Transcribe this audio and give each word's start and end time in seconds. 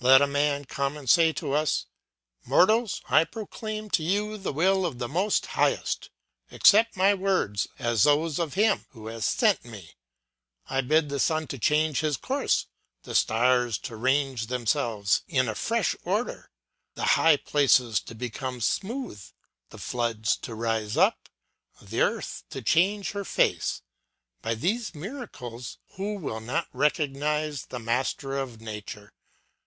"Let 0.00 0.22
a 0.22 0.26
man 0.26 0.64
come 0.64 0.96
and 0.96 1.06
say 1.06 1.34
to 1.34 1.52
us: 1.52 1.84
Mortals, 2.46 3.02
I 3.10 3.24
proclaim 3.24 3.90
to 3.90 4.02
you 4.02 4.38
the 4.38 4.50
will 4.54 4.86
of 4.86 4.98
the 4.98 5.06
Most 5.06 5.44
Highest; 5.44 6.08
accept 6.50 6.96
my 6.96 7.12
words 7.12 7.66
as 7.78 8.04
those 8.04 8.38
of 8.38 8.54
him 8.54 8.86
who 8.92 9.08
has 9.08 9.26
sent 9.26 9.66
me; 9.66 9.90
I 10.66 10.80
bid 10.80 11.10
the 11.10 11.20
sun 11.20 11.46
to 11.48 11.58
change 11.58 12.00
his 12.00 12.16
course, 12.16 12.68
the 13.02 13.14
stars 13.14 13.76
to 13.80 13.96
range 13.96 14.46
themselves 14.46 15.20
in 15.28 15.46
a 15.46 15.54
fresh 15.54 15.94
order, 16.06 16.48
the 16.94 17.04
high 17.20 17.36
places 17.36 18.00
to 18.04 18.14
become 18.14 18.62
smooth, 18.62 19.22
the 19.68 19.76
floods 19.76 20.38
to 20.38 20.54
rise 20.54 20.96
up, 20.96 21.28
the 21.82 22.00
earth 22.00 22.44
to 22.48 22.62
change 22.62 23.10
her 23.12 23.26
face. 23.26 23.82
By 24.40 24.54
these 24.54 24.94
miracles 24.94 25.76
who 25.96 26.14
will 26.14 26.40
not 26.40 26.68
recognise 26.72 27.66
the 27.66 27.78
master 27.78 28.38
of 28.38 28.62
nature? 28.62 29.12